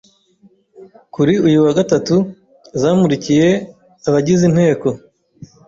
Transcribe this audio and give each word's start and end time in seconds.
kuri 1.13 1.33
uyu 1.47 1.59
wa 1.65 1.73
gatatu 1.79 2.15
zamurikiye 2.81 3.49
abagize 4.07 4.43
inteko 4.49 4.87